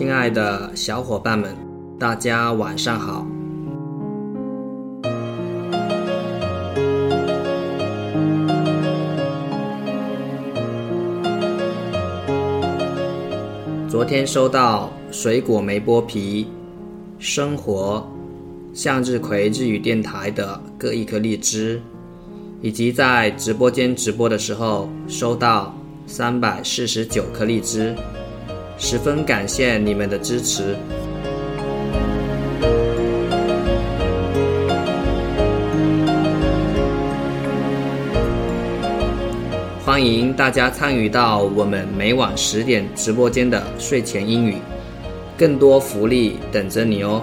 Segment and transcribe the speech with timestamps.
[0.00, 1.54] 亲爱的小伙伴们，
[1.98, 3.26] 大家晚上好。
[13.86, 16.48] 昨天收到水果没剥皮、
[17.18, 18.02] 生活、
[18.72, 21.78] 向日葵日语电台的各一颗荔枝，
[22.62, 25.74] 以及在直播间直播的时候收到
[26.06, 27.94] 三百四十九颗荔枝，
[28.82, 30.74] 十分感谢你们的支持。
[39.84, 44.56] 欢迎大家参与到我们每晚十点直播间的睡前英语，
[45.36, 47.22] 更多福利等着你哦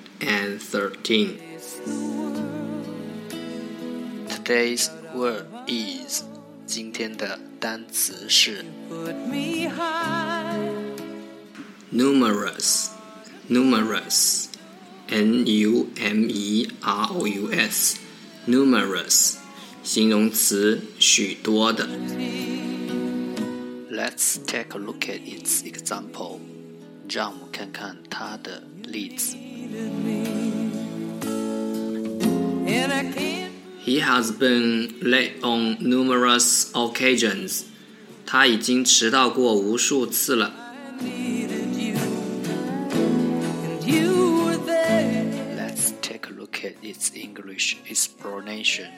[0.20, 1.38] and thirteen.
[1.38, 2.36] face the world.
[4.28, 6.22] Today's word is
[6.66, 10.96] 今天的单词是 Put me high.
[11.92, 12.90] numerous,
[13.48, 14.46] numerous,
[15.08, 17.98] n u m e r o u s,
[18.46, 19.36] numerous，
[19.82, 21.86] 形容词，许多的。
[23.90, 26.40] Let's take a look at its example，
[27.08, 29.36] 让我们看看它的例子。
[32.68, 37.64] And I can't He has been late on numerous occasions，
[38.26, 40.52] 他已经迟到过无数次了。
[41.00, 41.94] needed you.
[43.64, 45.24] And you were there.
[45.56, 48.88] Let's take a look at its English explanation。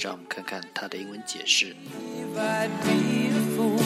[0.00, 1.74] 让我们看看它的英文解释。
[2.16, 3.78] If I'd be a fool.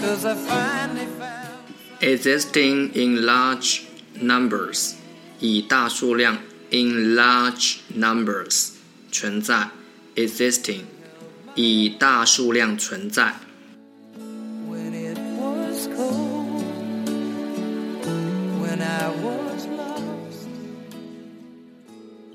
[0.00, 1.21] Cause I finally found
[2.02, 3.82] Existing in large
[4.20, 4.94] numbers，
[5.40, 6.38] 以大数量
[6.70, 8.70] in large numbers
[9.10, 9.70] 存在。
[10.14, 10.82] Existing，
[11.54, 13.34] 以大数量存在。
[14.68, 16.62] when it was cold.
[18.60, 20.46] When I was lost.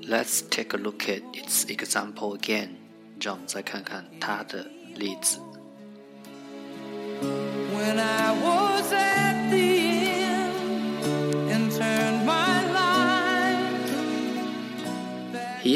[0.06, 2.68] Let's take a look at its example again。
[3.20, 5.38] 让我们再看看它的例子。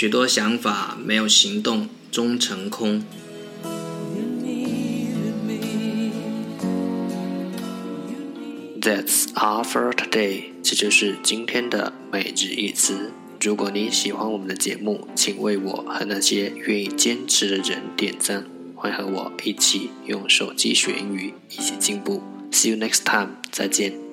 [0.00, 3.04] 许多想法没有行动终成空。
[8.80, 10.44] That's all for today。
[10.62, 13.12] 这就是今天的每日一词。
[13.42, 18.46] 如果你喜欢我们的节目，请为我和那些愿意坚持的人点赞。
[18.74, 22.22] 欢和我一起用手机学英语，一起进步。
[22.50, 24.09] See you next time，再见。